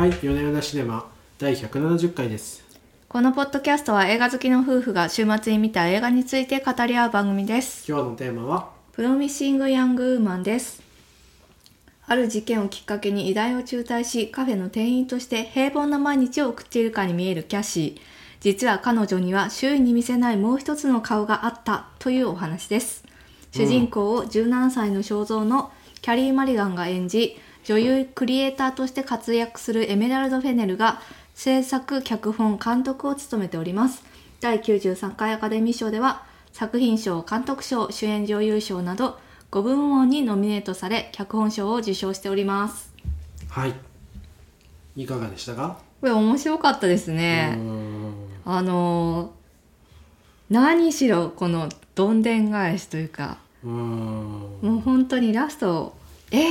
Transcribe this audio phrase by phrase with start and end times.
[0.00, 2.64] はい、夜な夜なシネマ第170回です。
[3.06, 7.84] このポッドキャストは映画好きの夫婦が週末に見た映画について語り合う番組です。
[7.86, 10.82] 今日のテーマは、プロミッシング・ヤング・ウーマンです。
[12.06, 18.00] ある事件をきっかけに医大を中退し、カフェの店員として平凡な毎日を送っているかに見えるキャシー。
[18.40, 23.04] 実は彼女には周囲に見せないもう一つの顔があったというお話です。
[23.52, 25.70] 主人公を17歳の肖像の
[26.00, 31.00] キャリー・マリガンが演じ、女優クリエイターとして活躍するエメラルド・フェネルが
[31.34, 34.02] 制作、脚本、監督を務めております。
[34.40, 39.18] 第93回アカデミー賞では作品賞、監督賞、主演女優賞など
[39.50, 42.92] 5部門にノミネートされ脚本賞を受賞しております。
[43.48, 43.74] はい。
[44.96, 45.78] いかがでしたか？
[46.00, 47.50] これ面白かったですね。
[47.56, 48.12] ん
[48.44, 49.40] あのー
[50.50, 53.38] 何しろこのどんでん返しというか。
[53.62, 55.94] もう本当にラスト、
[56.32, 56.42] えー、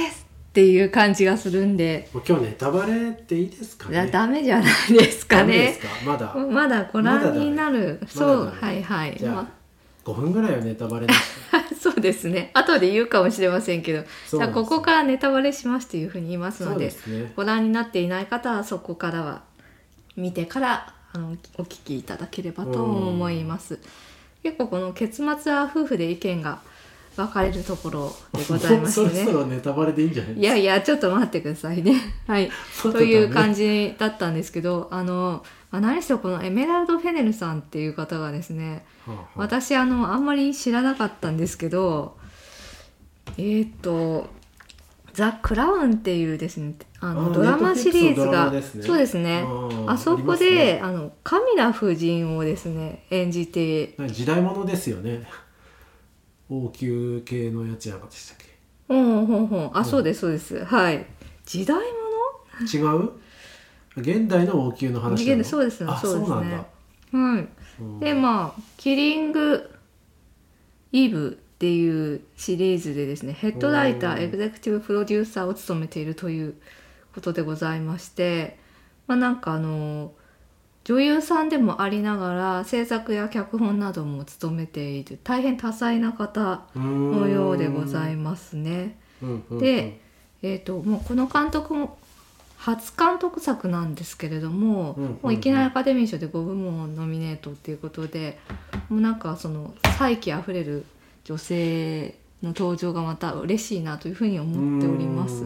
[0.49, 5.77] っていう感じがするんで、もう今日ネタバレっていいですかだねダメじゃないですかね。
[6.03, 6.34] まだ。
[6.34, 9.15] まだご覧になる、そう、はいはい。
[9.15, 9.51] じゃあ、ま
[10.05, 11.05] 5分ぐらいはネタバレ
[11.79, 12.49] そうですね。
[12.55, 16.91] 後で言うかもしれませんけど、じゃあここからネタバレしますというふうに言いますので。
[17.35, 19.43] ご覧になっていない方はそこからは
[20.15, 23.79] 見てからあのお聞きいただければと思います。
[24.41, 26.59] 結構この結末は夫婦で意見が
[27.25, 29.25] 分かれるところでございまもう そろすね。
[29.25, 31.95] そろネタバレでいいんじゃないいやいやちょっと待ってくださいね。
[32.27, 32.49] はい。
[32.81, 39.27] という感じだったんですけど、あの、まあ、何しろこのエメラルド・フェネルさんっていう方がですね、はあはあ。
[39.35, 42.17] 私あのあんまり知らなかったんですけど
[43.37, 44.27] えーっ、と
[45.13, 48.84] 「ザ・クラウン」っていうですねああのドラマシリーズがですね。
[48.84, 49.45] そうですね。
[49.45, 55.27] うんあそこありであ、のカミラ夫人をですね演じて時代物ですよね
[56.50, 58.38] 王宮系のやつやなかったでしたっ
[58.88, 59.48] ほんほん。
[59.48, 59.78] ほん。
[59.78, 60.66] あそうですそうです。
[60.66, 61.05] はい。
[61.46, 61.78] 時代
[62.72, 63.12] け違う？
[63.96, 65.44] 現代の王宮の話なの？
[65.44, 66.66] そうですねあそうですね。
[67.14, 67.50] うん
[68.00, 69.70] でまあ「キリング・
[70.92, 76.56] イブ」っていうシリーズでですねヘッドライターエグゼクティブプロデューサーを務めているという
[77.16, 78.58] ことでございまして
[79.08, 80.12] まあなんかあの
[80.90, 88.98] 女優さんでもありながら制作や脚本なども務めている大変多彩な方のようでございますね。
[89.22, 90.02] うんうんうんで、
[90.42, 92.00] えー、ともうこの監督も
[92.58, 95.20] 初監督作なんですけれども、うんうんうん。
[95.22, 98.40] もういきなりアカデミー賞で5部門ノミネートっていうことで
[98.90, 100.86] もうなんかその才気あふれる
[101.24, 105.44] 女性の登場がまた嬉しいなというふうに思っております。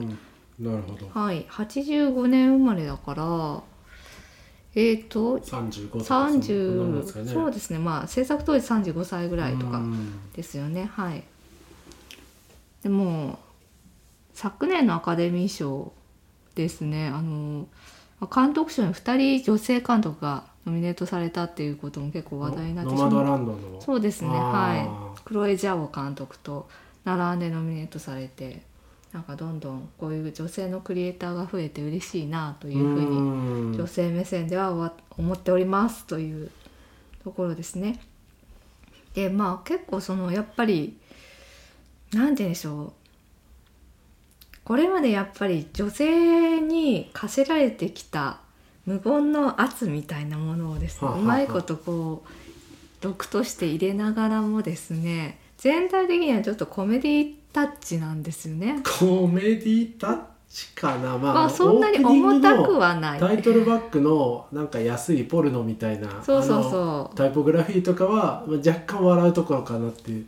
[0.58, 1.10] なるほど。
[1.10, 3.72] はい、85年生まれだから
[4.75, 7.34] えっ、と35とかそんなもんですか30、ね。
[7.34, 7.79] そうですね。
[7.79, 10.31] まあ制作当時35歳ぐらいとかうん。
[10.34, 10.89] ですよね。
[10.94, 11.23] はい。
[12.81, 13.39] でも
[14.33, 15.94] 昨年のアカデミー賞
[16.56, 17.07] ですね。
[17.07, 17.67] あの
[18.33, 23.81] 監督賞に2人女性監督がノミネートされたっていうことも結構話題になってノマドランドの。
[23.81, 24.29] そうですね。
[24.29, 25.22] はい。
[25.23, 26.67] クロエ・ジャオ監督と
[27.06, 28.63] 並んでノミネートされて
[29.13, 36.50] なんかどんどんこういう女性のクリエイターが増えて嬉しいなというふうにに女性目線ではわ思っておりますという
[37.24, 38.01] ところですね。
[39.13, 40.97] でまあ結構そのやっぱり
[42.12, 42.94] 何て言うんでしょう。
[44.63, 48.40] これまでやっぱり女性に課せられてきた
[48.85, 52.30] 無言の圧みたいなものをですねうまいことこう
[53.01, 58.81] 毒として入れながらもですね全体的にはちょっとコメディタッチなんですよね。
[59.00, 60.19] コメディタッ
[60.50, 61.18] チかな？
[61.18, 63.19] まあ、まあそんなに重たくはない。
[63.22, 67.16] タイトルバックのなんか安いポルノみたいなそうそうそう。
[67.16, 70.25] タイポグラフィーとかはまあ若干笑うところかなっていう、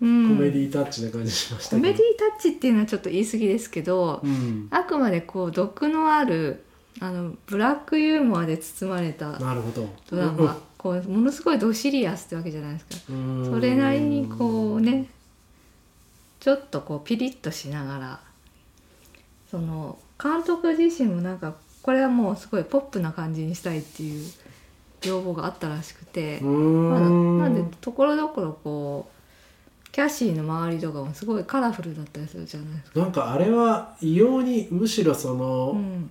[0.00, 0.28] うん。
[0.34, 6.64] コメディタッチな感じしましたコメディタッチっていうのはちょっと言い過ぎですけど、うん、あくまでこう毒のある
[7.00, 9.86] あのブラックユーモアで包まれたなるほど。
[10.10, 12.94] ドラマ、こうものすごいドシリアスってわけじゃないですか。
[13.10, 13.44] うん。
[13.44, 15.08] それなりにこうね
[16.40, 18.20] ちょっとこうピリッとしながら
[19.50, 21.52] その監督自身もなんか
[21.82, 24.26] これはもうすごいポップな感じにしたいっていう
[25.04, 29.10] 要望があったらしくてまだなんでところどころこ
[29.86, 33.00] うキャシーの周りとかもすごいカラフルだったりするじゃないですか。
[33.00, 36.10] なんかあれは異様にむしろその、うん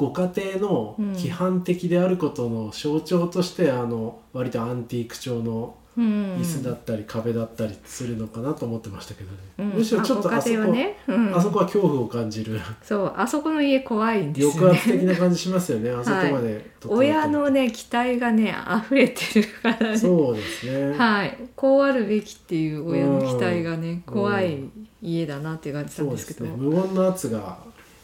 [0.00, 6.36] ご家庭の規範的であることの象徴として、あの割とアンティーク調のうん。
[6.36, 9.68] 椅子だったり壁だったりするのかなと思ってましたけどね、うん。
[9.80, 11.36] むしろちょっとあそこね、うん。
[11.36, 12.60] あそこは恐怖を感じる。
[12.80, 14.58] そうあそこの家怖いんですよね。
[14.60, 15.90] 抑圧的な感じしますよね。
[15.90, 18.54] あそこまで整ってる親のね期待がね
[18.86, 19.98] 溢れてるからね。
[19.98, 21.36] そうですね、はい。
[21.56, 24.00] こうあるべきっていう親の期待がねうん。
[24.02, 24.60] 怖い
[25.02, 26.52] 家だなっていう感じなんでけどね。
[26.56, 27.58] 無言の圧が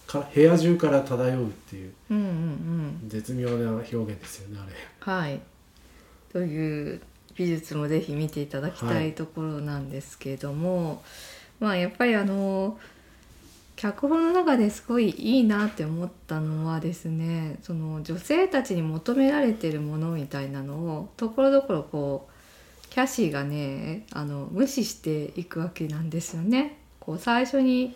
[0.07, 1.93] か部屋中から漂うっていう。
[2.11, 3.09] うんうんうん。
[3.09, 4.73] 絶妙な表現ですよねあれ。
[5.01, 5.41] はい。
[6.33, 7.01] という
[7.35, 11.03] 美術もぜひ見ていただきたはいいところなんですけれども、
[11.61, 12.79] まあやっぱりあの
[13.77, 26.79] 脚本の中ですごいいいなって思ったのはですねその女性たちに求められてるものみたいなのをところどころこうキャシーがねあの無視していくわけなんですよね。
[27.01, 27.95] こう最初に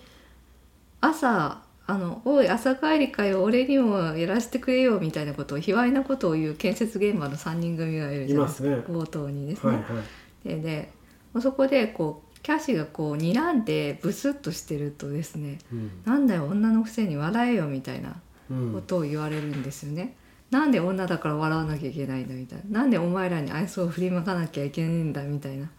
[1.01, 9.73] 朝あの「おい朝帰りかよ俺にもやらせてくれよ」みたいなことを卑猥なことを言う建設現場の3人組がいるじゃないですか冒頭にですね。
[9.73, 10.93] はいはいでで
[11.41, 18.21] そこでこうキャシーがこう睨んでブスッとしてるとですねうん「なんだよ女のくせに笑えよ」みたいな
[18.51, 20.17] うんことを言われるんですよね。
[20.51, 22.81] なんで女だから笑わなきゃいけないんだみたいな。
[22.81, 25.71] なんでお前らに愛想を振りまかなきゃいけないんだみたいな。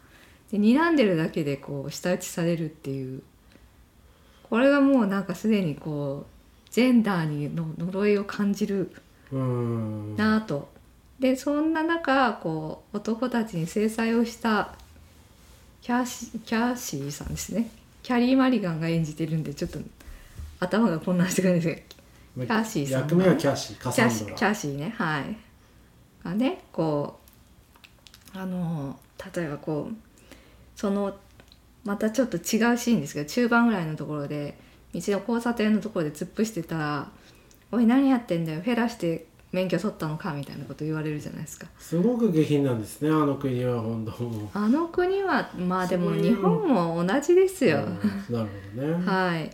[0.51, 3.21] で睨んでるだけでこう舌打ちされるっていう
[4.51, 8.91] これがもうなんかすでにこうジェンダーにの呪いを感じる
[9.31, 10.17] うん。
[10.17, 10.69] なぁと。
[11.19, 14.73] でそんな中こう男たちに制裁をした
[15.81, 17.69] キャシキャシーさんですね。
[18.03, 19.79] キャリー・マリガンが演じてるんでちょっと
[20.59, 21.85] 頭が混乱してくるんですけ
[22.41, 24.37] どキャシーさん役名はキャシーカキャサンドラ。
[24.37, 24.93] シキャシーね。
[24.97, 25.37] はい。
[26.25, 27.19] がねこ
[28.35, 28.99] うあの
[29.33, 29.95] 例えばこう
[30.75, 31.15] その
[31.83, 32.41] またちょっと違う
[32.77, 34.57] シーンですけど中盤ぐらいのところで
[34.93, 37.11] 道の交差点のところで突っ伏してたら
[37.71, 41.67] 「おい何やってんだよフェラして免許取ったのか」みたいなこと言われるじゃないですか。
[41.79, 47.83] すごく下品なんですねあの国は本当あの国はまあでも日本も同じですよ。
[48.29, 49.49] うんなるほどね はい。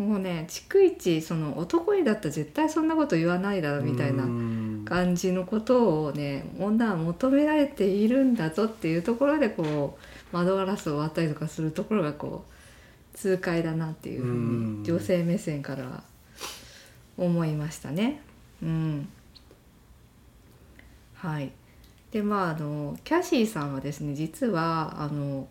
[0.00, 12.44] もうね逐一その男にだったら絶対そんなこと言わないだろみたいなうん感じのことをね女は求められているんだぞっていうところでこう窓ガラスを割ったりとかするところがこ
[13.14, 16.02] う痛快だなっていうふううんに女性目線からは
[17.16, 18.22] 思いましたね。
[18.62, 19.08] うん、
[21.14, 21.50] はい
[22.12, 25.48] でまああのキャシーさんはですね実はあの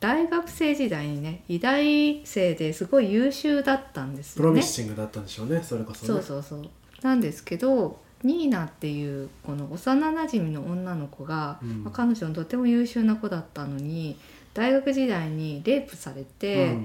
[0.00, 4.62] 大学生時代にね医大生ですごい優秀だったんですよねプロミッ。
[4.62, 6.68] シングだったんでしょうねそれこそねそうそうそう
[7.02, 14.18] なんですけどニーナっていうこの幼なじみの女の子が、うんまあ彼女のとても優秀な子だったのに
[14.54, 16.76] 大学時代にレイプされて、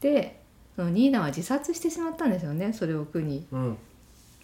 [0.00, 0.40] で
[0.76, 3.46] そのニーナは自殺してしまったんですよねそれを苦に。
[3.52, 3.78] うんうん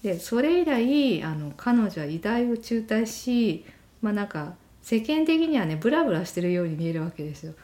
[0.03, 3.65] でそれ以来あの彼女は医大を中退し
[4.01, 7.55] まあなんか世間的にはねブラブラしてるように見えるわけですよ。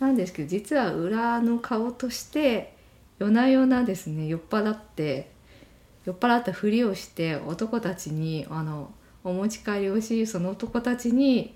[0.00, 2.74] なんですけど実は裏の顔として
[3.18, 5.30] 夜な夜なですね酔っ払って
[6.04, 8.90] 酔っ払ったふりをして男たちにあの
[9.22, 11.54] お持ち帰りをしその男たちに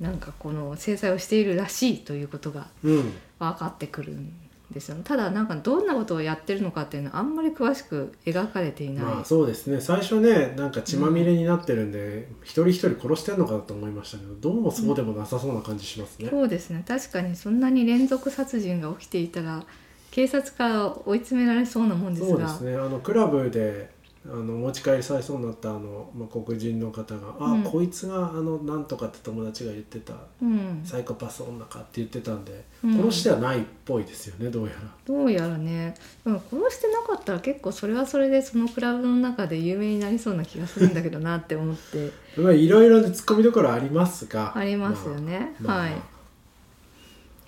[0.00, 3.12] なんかこの制裁をしているらしいということがうん。
[3.42, 4.32] 分かってくるん
[4.70, 9.80] ですよただなんかどんなことをやってるのかっていうのはあんまり詳しく描かれていない、まあそうですね。
[9.80, 16.84] 最初ねなんか血まみれになってるんで、一人一人殺してんのかと思いましたけどどうもそうでもなさそうな感じしますね、そうですね。
[16.86, 19.64] 確かにそんなに連続殺人が起きていたら
[20.12, 22.28] 警察から追い詰められそうなもんですが。
[22.28, 22.76] そうですね。
[22.76, 23.90] あのクラブで
[24.24, 27.62] あの持ち帰りされそうになったあの、まあ、黒人の方が「あ、うん。
[27.64, 30.12] こいつがあのなんとかって友達が言ってた。
[30.42, 32.96] うん、サイコパス女か」って言ってたんで、うん。
[32.98, 34.80] 殺してはないっぽいですよねどうやら。
[35.06, 35.94] どうやらね、
[36.26, 42.12] うん、殺してなかったら結構それはそれでそのクラブの中で有名になりそうな気がするんだけどなって思って。
[42.36, 44.54] まあいろいろね突っ込みどころありますが。
[44.54, 46.11] ありますよね、まあまあはい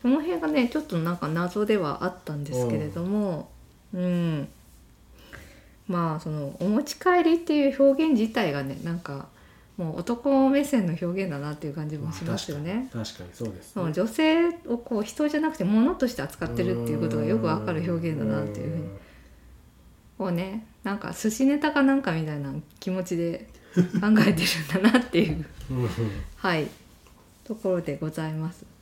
[0.04, 3.48] この辺がねちょっとなんか謎ではあったんですけれども
[3.94, 4.48] うん。
[5.88, 9.28] まあそのお持ち帰りっていう表現自体がねなんか
[9.78, 12.90] もう男目線の表現だなっていう感じもしますよね。
[12.92, 13.30] 確かに。
[13.32, 18.88] そうですその女性をこう人じゃなくて物として扱ってるっていうことがよくわかる表現だなっていうふうに。
[20.18, 23.80] こうねなんか寿司ネタかなんかみたいな気持ちで考
[24.20, 25.46] えてるんだなっていう。
[26.36, 26.68] はい。
[27.44, 28.73] ところでございます。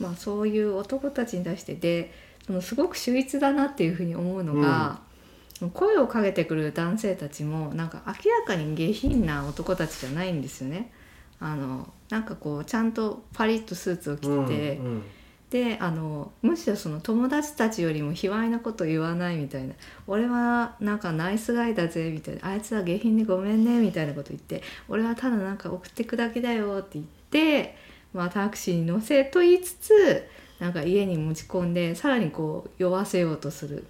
[0.00, 2.12] まあそういう男たちに対してで
[2.46, 5.00] そのすごく秀逸だなっていうふうに思うのが、
[5.74, 10.90] 声をかけてくる男性たちもなんか明らかに下品な男たちじゃないんですよね。
[11.38, 14.40] あのなんかこうちゃんとパリッとスーツを着て、うんう
[14.96, 15.02] ん。
[15.50, 19.74] であのむしろその友達たちよりも卑猥なこと言わないみたいな
[20.06, 27.76] 「俺はなんかナイスガイだぜ」みたいな「あいつは下品でごめんね」みたいなこと言って「俺はただなんか送ってくだけだよ」って言って、
[28.12, 30.26] まあ、タクシーに乗せと言いつつ
[30.58, 33.84] なんか家に持ち込んでさらにこう酔わせようとする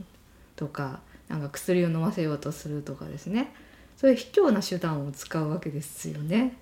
[0.57, 3.53] とかなんか薬を飲ませようとするとかですね。
[3.97, 6.57] そういう卑怯な手段を使うわけですよね。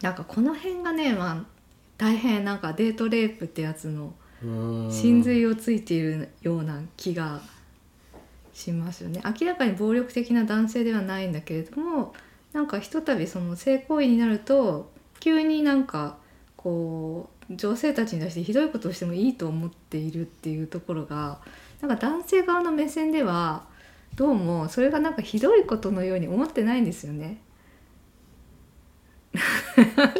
[0.00, 1.44] なんかこの辺がね、まあ、
[1.96, 4.88] 大変なんかデートレイプってやつのうん。
[4.92, 7.40] 真髄をついているような気が
[8.54, 9.20] しますよね。
[9.40, 12.14] 明らかに暴力的な男性ではないんだけれども
[12.52, 16.16] なんかひとたびその性行為になると急になんか
[16.56, 21.38] こう女性たちに対してひどいことをしてもいいと思っているっていうところが
[21.80, 23.64] なんか男性側の目線では
[24.16, 27.38] どうもそれがなんかひどいことのように思ってないんですよね。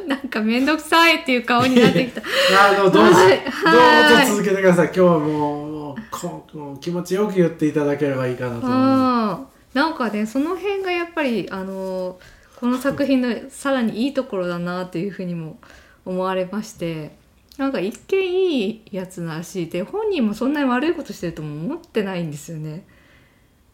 [0.07, 2.23] なんか面倒くさいっていう顔になってきた。
[2.71, 12.19] あのどうぞ、はいはいどうぞ続けてください今日はもうもうこもう気持ちよく言っていただければいいかなと思いまうん、なんかねその辺がやっぱりあの
[12.59, 15.61] この作品のさらにいいところだなというふうにも
[16.05, 17.13] 思われまして
[17.57, 22.85] なんか一見いいやつらしいで本人もそんなに悪いことしてるとも思ってないんですよね。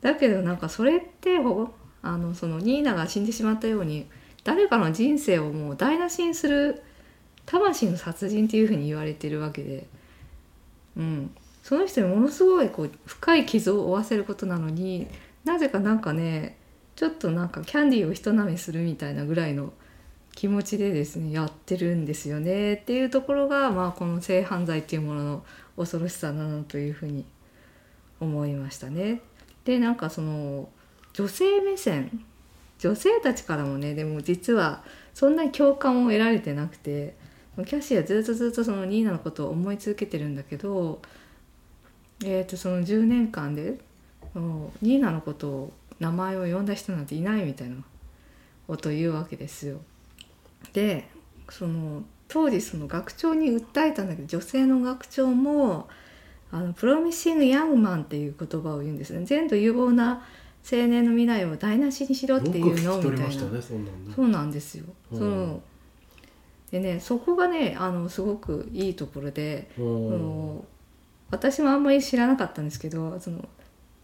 [0.02, 1.38] だけどなんかそれって
[2.02, 4.06] あのそのニーナが死んでしまったように
[4.42, 6.82] 誰かの人生をもう台無しにする
[7.46, 9.86] 魂の殺人っていうふうに言われてるわけで、
[10.98, 15.06] うん、その人にものすごいこう深い傷を負わせることなのに
[15.44, 16.58] なぜかなんかね
[16.96, 19.72] ちょっとなんかキャンディーをひとなめするみたいなぐらいの
[20.34, 25.44] 気持ちでですねやってるんですよねっていうところが、まあ、この性犯罪っていうものの
[25.76, 27.24] 恐ろしさだなというふうに
[28.20, 29.20] 思いましたね。
[29.64, 30.68] でなんかその
[31.12, 32.24] 女性目線
[32.78, 34.82] 女性たちからもねでも実は
[35.14, 37.14] そんなに共感を得られてなくて
[37.56, 41.00] キャシーはずっとずっとそのニーナのことを思い続けてるんだけど、
[42.24, 43.78] えー、とその10年間で
[44.82, 47.76] ニーナのことを名前を呼んだ人なんていないみたいな
[48.66, 49.80] ことを言うわけですよ。
[50.72, 51.08] で
[51.50, 55.88] その当時その学長に訴えたんだけど女性の学長も
[56.50, 59.24] あのプロミッシング・ヤングマンっていう言葉を言うんですね。
[59.24, 60.24] 全度有望な
[60.70, 63.62] 青年の未来を台無しにしろすっていうのみたいな。
[64.14, 64.84] そうなんですよ。
[65.12, 65.18] うん。
[65.18, 65.62] その
[66.70, 70.64] でねそこがねあのすごくいいところで、うそんの
[71.30, 73.48] 私もあんまり知らなかったんですけどその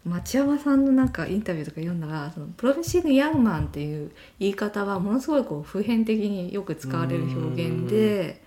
[0.05, 8.41] 町山さんのなんかインタビューとか読んだらそのプロフェッシング・ヤングマンっていう言い方はものすごいこう普遍的によく使われる表現で、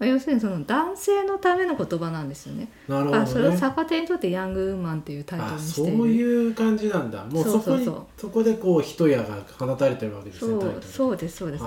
[0.00, 2.68] まあ、要するにその男性のための言葉なんですよね。
[2.88, 3.54] なるほだからそれをど。
[3.54, 7.24] ね逆手にとってヤングウーマンっていうタイトルあにしそうていう感じなんだ。
[7.24, 7.84] もうそこに
[8.16, 11.64] そこでこう一矢が放たれてるわけですねそうそうですそうです。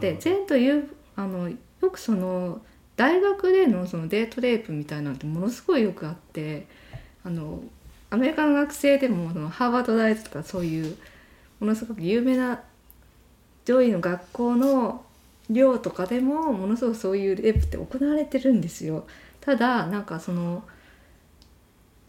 [0.00, 1.56] で善というあのよ
[1.92, 2.60] くその
[2.96, 6.66] 大学でのそのデートレイプみたいなのってものすごいよくあって
[7.24, 7.62] あの
[8.10, 10.96] アメリカの学生でもそのハーバード大学とかそういう
[11.60, 12.60] ものすごく有名な
[13.64, 15.04] 上位の学校の
[15.48, 19.06] 寮とかでもものすごくそういうレプって行われてるんですよ。
[19.40, 20.62] ただなんかその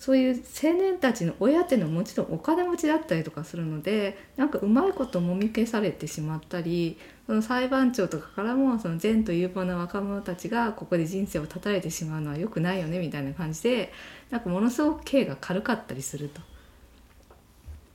[0.02, 13.94] そういう青年たちの親っていうのはもちろんお金持ちだったりとかするのでなんかうまいこともみ消されてしまったりその裁判長とかからもその善と有望な若者たちがここで人生を絶たれてしまうのは良くないよねみたいな感じで
[14.32, 16.42] なんかものすごく刑が軽かったりすると。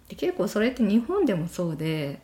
[0.08, 2.20] で結構それって日本でもそうで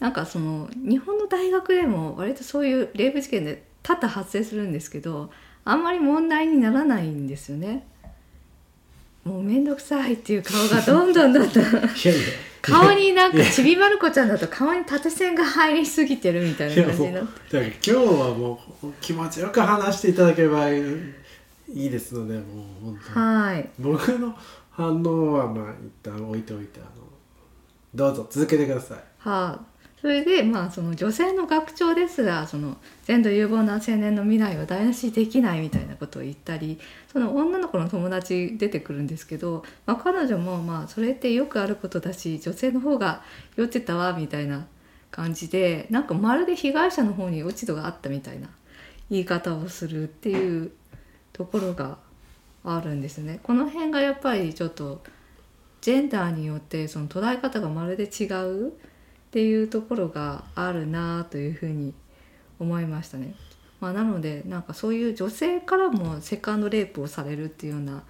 [0.00, 5.30] なんかその日本の大学でも割とそういうレイプ事件で多々発生するんですけど
[5.64, 7.86] あんまり問題にならないんですよね。
[9.24, 11.64] もう面倒くさいっていう顔がどんどんどんどん
[12.62, 20.66] 顔になんかちびまる子ちゃんだと顔に縦線が入りすぎてるみたいな感じになって今日はもう気持ちよく話していただければ
[21.72, 23.68] いいですのでもう本当はい。
[23.78, 24.34] 僕の
[24.70, 26.88] 反応はまあ一旦置いておいてあの
[27.94, 28.98] どうぞ続けてください。
[29.18, 36.78] はい、それでまあその女性の学長ですがその全度有望な青年の未来を台無しできないみたいなことを言ったり
[37.12, 43.22] その女の子の友達出てくるんですけど、まあ、彼女もまあそれってよくあることだし女性の方が
[43.56, 44.66] 酔ってたわみたいな
[45.10, 48.48] 感じでなんかまるで被害者の方に落ち度があったみたいな
[49.10, 50.70] 言い方をするっていう
[51.32, 51.98] ところが
[52.64, 53.40] あるんですね。
[53.42, 55.02] この辺がやっぱりちょっと
[55.80, 58.70] ジェンダーによってその捉え方がまるで違うっ
[59.30, 61.94] ていうところがあるなというふうに
[62.58, 63.34] 思いましたね。
[63.80, 68.02] まあ、なのでなんかそういう女性からもセカンドレイプをされるっていうような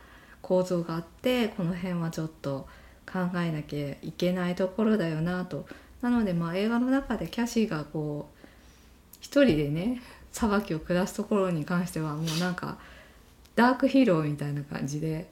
[0.42, 2.66] 構造があってこの辺はちょっと
[3.06, 5.66] 考えなきゃいけないところだよなと。
[6.02, 8.46] なのでまあ映画の中でキャシーがこう
[9.20, 10.00] 一人でね
[10.32, 12.78] 裁きを下すところに関してはもうなんか
[13.60, 15.26] ダークヒーローみたいな感じで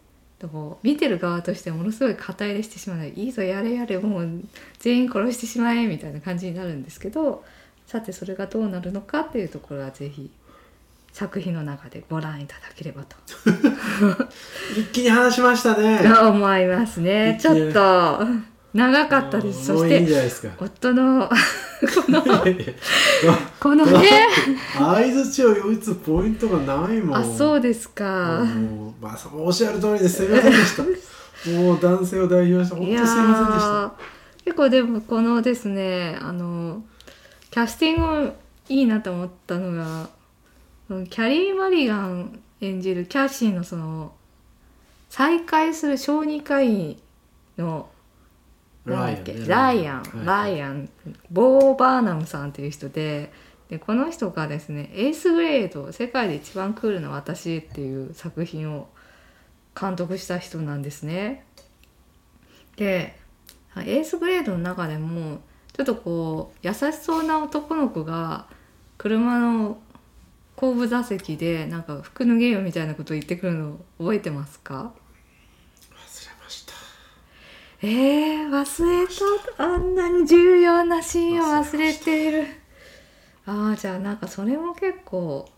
[0.83, 3.07] 見てる側としてものすごい肩入れしてしまう。
[3.07, 4.29] いいぞやれやれもう
[4.79, 7.43] 全員殺してしまえみたいな感じになるんですけど
[7.87, 10.31] さてそれがどうなるのかっていうところはぜひ
[11.13, 13.17] 作品の中でご覧いただければと。
[14.77, 16.01] 一気に話しましたね。
[16.21, 17.39] 思いますね。
[17.41, 18.27] ちょっと
[18.75, 19.73] 長かったです。
[19.73, 20.55] もそうしていいんじゃないですか。
[20.59, 22.23] 夫の この
[23.61, 24.09] このね
[24.77, 27.17] 相づちを打つポイントがないもん。
[27.17, 28.45] あそうですか。
[29.01, 30.17] まあおっしゃる通りです。
[30.17, 30.83] すみませんでした。
[31.51, 33.87] もう男性を代表して本当すいませんでした。
[33.87, 33.91] ー
[34.45, 36.83] 結構でもこのですねあの
[37.51, 38.33] キャスティング
[38.69, 40.09] いいなと思ったのが
[40.89, 44.13] キャリー・マリガン演じるキャッシーのその
[45.11, 46.99] 再会する小児科医
[47.57, 47.89] の
[48.97, 50.89] なんだっけライアン、ライアン。
[51.31, 53.33] ボー・バーナムさんっていう人で
[53.69, 58.89] でこの人がですね「エースグレード世界で一番クールな私」っていう作品を
[59.79, 61.45] 監督した人なんですね。
[62.77, 63.19] で
[63.77, 65.41] エースグレードの中でも
[65.73, 68.47] ちょっとこう優しそうな男の子が
[68.97, 69.79] 車の
[70.57, 74.93] 後部座席でなんか服脱げよみたいなことを言ってくるの覚えてますか？
[77.81, 79.07] えー、忘れ
[79.57, 79.65] た。
[79.65, 82.47] あんなに重要なシーンを忘れている。
[83.47, 85.49] ああじゃあなんかそれも結構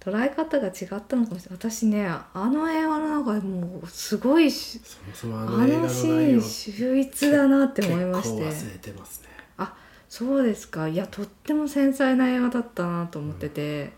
[0.00, 1.58] 捉え方が違ったのかもしれない。
[1.58, 8.44] 私ねあの映画の中でもうすごいああのシーン秀逸だなって思いまして。
[8.44, 9.26] 結れてますね。
[10.08, 10.86] そうですか。
[10.88, 13.92] いやとっても繊細な映画だったなと思ってて、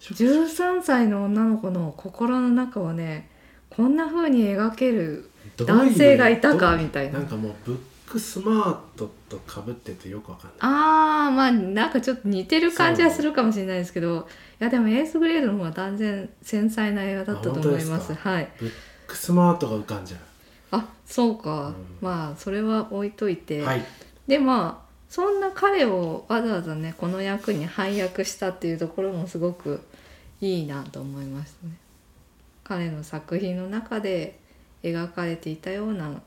[0.00, 3.28] 13歳の女の子の心の中をね
[3.68, 5.27] こんな風に描ける
[5.64, 7.18] 男性がいたかみたいな。
[7.18, 7.78] なんかもうブッ
[8.10, 10.56] クスマートとかぶっててよくわかんない。
[10.60, 14.28] あーまあなんかちょっと似てる感じはするかもしれないですけど
[14.60, 18.14] いやでもエースグレードの方が断然繊細な映画だったと思います。
[18.14, 18.48] はい。
[18.58, 18.72] ブッ
[19.06, 20.18] クスマートが浮かんじゃ
[20.70, 21.74] あそうか、うん。
[22.00, 23.84] まあそれは置いといて、うはい。
[24.26, 29.82] でまあそんな彼をわざわざねこの役に配役したっていうところもすごく
[30.40, 31.74] いいなと思いましたね。
[32.64, 34.38] 彼の作品の中で
[34.82, 36.20] 描かれていたような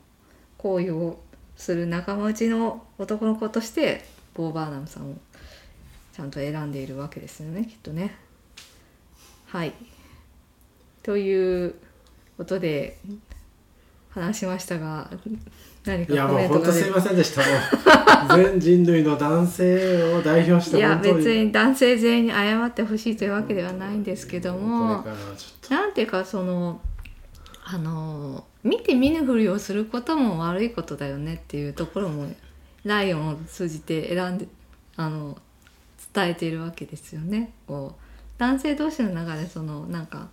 [0.58, 1.18] 行為を
[1.56, 4.04] する仲間内の男の子として
[4.34, 5.16] ボー・バーナムさんを
[6.14, 8.14] ちゃんと選んでいるわけですよねきっとね。
[9.46, 9.72] はい。
[11.02, 11.74] という
[12.36, 12.98] ことで
[14.10, 15.10] 話しましたが
[15.84, 17.42] 何いやもうかコメント本当すいませんでした
[18.36, 26.80] 全人類の男性を代表していや別に男性全員に謝ってほしいというわけではないんですけどもこれからちょっなんていうかその
[27.64, 32.28] あの見て見ぬふりをすることも悪いことだよねっていうところも
[32.84, 34.48] ライオンを通じて選んで
[34.96, 35.38] あの
[36.12, 37.52] 伝えているわけですよね。
[37.66, 38.02] こう
[38.38, 40.28] 男性同士の中でそのなんか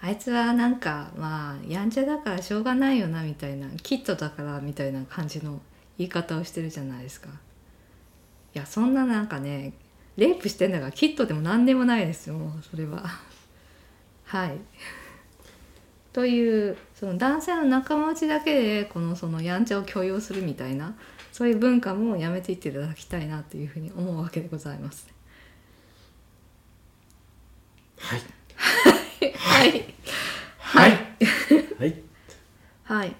[0.00, 5.60] あいつはなんかまあやんちゃだからしょうがないよなみたいなキッドだからみたいな感じの
[5.96, 7.28] 言い方をしてるじゃないですか。
[8.54, 9.72] いやそんななんかね
[10.16, 13.04] レイプしてんだからキッドでも何でもないですよもうそれは。
[14.24, 14.58] はい。
[16.14, 20.94] というその男性の仲間内だけでこのそのやんちゃを許容するみたいな
[21.32, 25.08] そういう文化もやめていっていただきたいなというふうに思うわけでございます。
[25.08, 25.12] と
[27.98, 28.20] はい。
[29.34, 29.94] はい、
[30.58, 30.90] はい。
[31.78, 32.02] はい。
[32.84, 33.16] はい、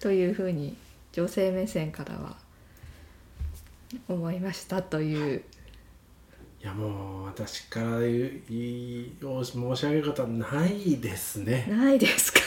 [0.00, 0.76] というふうに
[1.12, 2.36] 女性目線からは
[4.08, 5.44] 思いましたという
[6.62, 11.66] いやもう私から言いを申し上げることはないですね。
[11.68, 12.38] ないですか？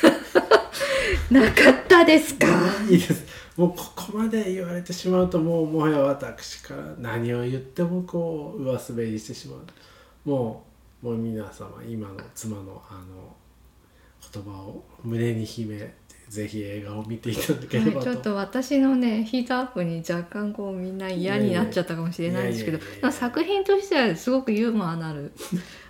[1.32, 2.48] なかったですか？
[2.48, 3.26] ないです。
[3.58, 9.60] もうここまで言われてしまうともうもはや私から何を言ってもこう上滑りしてしまう。
[10.30, 10.66] も
[11.04, 13.36] うもう皆様今の妻のあの
[14.34, 15.94] 言葉を胸に秘めて
[16.30, 25.32] ぜひ映画を見ていただければと、はい、ちょっと私のねヒートアップに若干こうみんな嫌になっちゃったかもしれないんですけど作品としてはすごくユーモアのある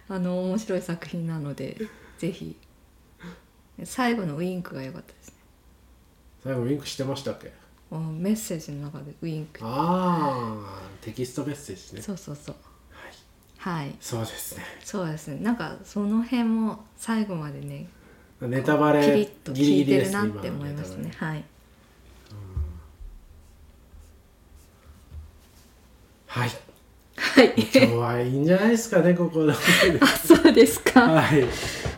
[0.10, 1.78] あの面白い作品なので
[2.18, 2.56] ぜひ
[3.84, 5.36] 最後のウインクが良かったですね。
[6.44, 7.52] 最後ウィンクしてましたっけ？
[7.92, 9.62] メッセージの中でウインク。
[9.64, 12.02] ああテキストメッセージね。
[12.02, 12.56] そうそうそう。
[13.58, 13.84] はい。
[13.84, 13.96] はい。
[14.00, 14.64] そうですね。
[14.84, 15.40] そうですね。
[15.42, 17.88] なんかその辺も最後までね
[18.42, 21.12] ネタバレキリッとギリ聞いてるなって思いましたね。
[21.18, 21.44] はい。
[26.28, 26.50] はい。
[27.16, 27.54] はい。
[27.56, 29.54] 今日はいいんじゃないですかねここで
[30.02, 31.02] あそうですか。
[31.10, 31.46] はい。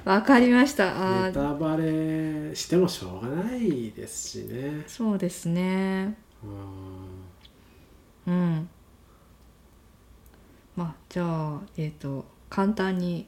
[0.05, 1.23] わかりました。
[1.23, 1.27] あー。
[1.27, 4.83] ネタバレしてもしょうがないですしね。
[4.85, 6.15] そうですね。
[8.27, 8.33] うん。
[8.33, 8.69] うん。
[10.75, 13.25] まあじゃあえっ、と簡単に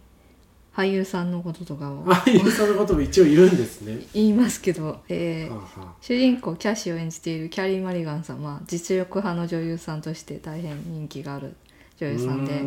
[0.75, 3.99] 俳優さんのこととかをああいうさんのことも一応いるんですね。
[4.13, 11.55] 言いますけど、えーはあは主人公キャシーを演じているキャリー・マリガンさんは実力派の女優さんとして大変人気がある
[11.99, 12.61] 女あ優さんで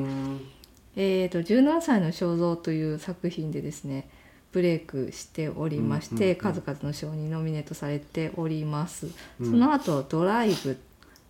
[0.94, 4.10] えー、と17歳の肖像という作品でですね
[4.52, 9.08] ブレイクしておりまして、うんうんうん数々の賞にノミネートされております、
[9.40, 9.50] うん。
[9.50, 10.78] その後ドライブ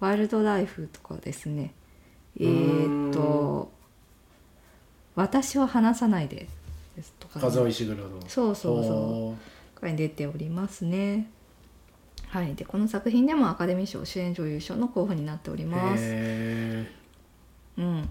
[0.00, 1.72] ワイルドライフとかですね。
[2.40, 3.70] えー、と
[5.14, 6.48] 私は話さないで
[6.96, 8.20] ですとかね、風尾石黒の。
[8.28, 8.92] そうそうそう。
[8.92, 9.36] ほ
[9.78, 11.30] これに出ておりますね。
[12.28, 16.02] はい、でこの作品でもアカデミー賞主演女優賞の候補になっております。
[16.02, 16.90] へ
[17.78, 18.08] うん、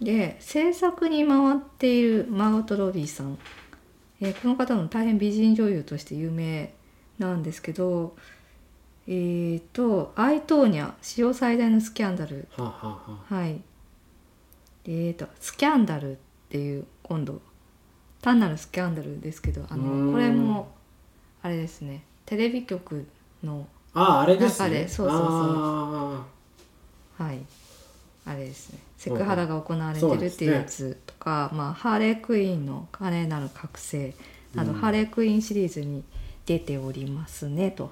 [0.00, 3.38] で制作に回っているマート・ロビーさん、
[4.20, 6.72] えーこの方も大変美人女優として有名
[7.18, 8.16] なんですけど
[9.08, 12.48] えー、と「アイトーニャ史上最大のスキャンダル。
[12.56, 13.34] ーはあ、はあ。
[13.34, 13.60] はい。
[14.88, 16.16] えーと、スキャンダルっ
[16.48, 17.40] ていう、今度、
[18.20, 20.68] 単なるスキャンダルですけど、あの、これも、
[21.42, 23.06] あれですね、テレビ局
[23.42, 24.86] の、あああれですね。
[24.88, 25.28] そうそうそう。
[25.28, 26.26] あ
[27.18, 27.38] はい、
[28.26, 34.14] あれですね、セクハラが行われてるっていうやつとか、まあ、ハーレークイーンの華麗なる覚醒
[34.54, 34.78] など、うん。
[34.78, 36.02] ハーレークイーンシリーズに
[36.44, 37.90] 出ておりますね、と。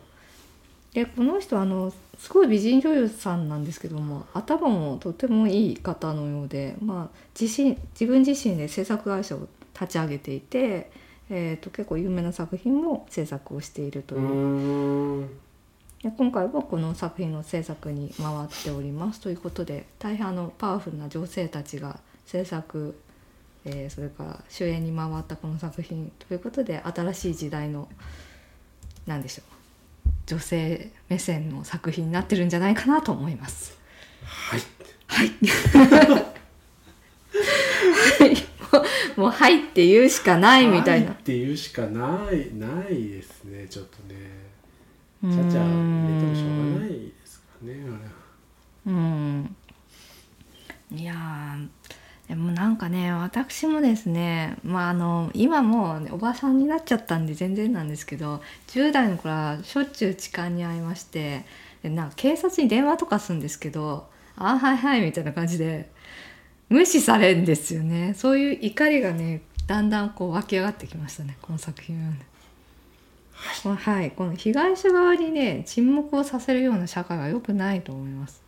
[0.95, 10.91] でこの人あのすごい美人女優さんなんですけども頭もとてもいい方のようで、まあ、自身自分自身で制作会社を立ち上げていて、
[11.31, 15.29] えー、と結構有名な作品も制作をしているという、
[16.03, 22.99] で今回はこの作品の制作に回っておりますということで大変あのパワフルな女性たちが制作、
[23.65, 27.89] えーそれから主演に回ったこの作品ということで新しい時代の
[29.07, 29.55] 何でしょう
[30.27, 33.79] 女性目線の作品になってるんじゃないかなと思います。
[34.25, 34.61] はい。
[35.07, 35.29] はい、
[36.09, 36.25] も う
[39.16, 41.07] もう「はい」って言うしかないみたいな。
[41.09, 44.44] はいっていうしかないないですねちょっとね。
[45.22, 47.98] ちゃちゃ入れてもしょうがないですからねあれは。
[48.87, 49.57] うん。
[50.92, 51.68] いやー
[52.29, 61.44] でもなんかね私もですねまああの今もうね、おばさんになっちゃったんで全然なんですけど10代の頃はしょっちゅう痴漢に遭いまして
[61.83, 65.90] でなんか警察に電話とかするんですけど「あはいはい」みたいな感じで
[66.68, 72.35] 無視されるんですよねそういう怒りがねだんだんこう湧き上がってきましたねこの作品を読んで。
[73.62, 78.42] このはい、この被害者側にね沈黙をさせるような社会は良くないと思います。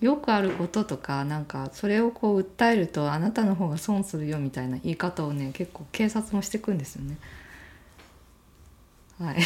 [0.00, 7.16] よくあることとかなんかそれをこう訴えるとあなたの方が損するよみたいな言い方をね結構警察もしてくんですよね。
[9.18, 9.36] はい、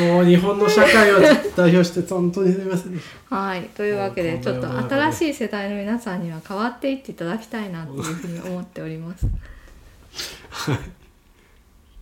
[0.00, 9.26] もう日本の社会を代表して本当にすみませんでしはい、というわけでちょっと新しい世代の皆さんには変わっていっていただきたいなっていうふうに思っております。
[9.26, 10.78] た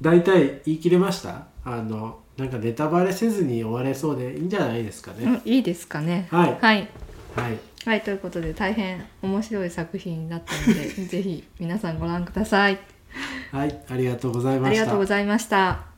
[0.01, 1.47] 大体言い切れました？
[1.65, 6.29] あのなんかネタバレせずに終われそうでいいんじゃないですかね、うん、いいですかね。
[6.31, 6.59] はい。
[6.61, 6.89] はい。
[7.37, 7.59] はい。
[7.87, 12.79] はい、ということで大変面白い作品だったので ぜひ皆さんご覧ください。
[13.53, 13.81] はい。
[13.89, 14.73] ありがとうございあました。
[14.73, 15.94] りがとうございました。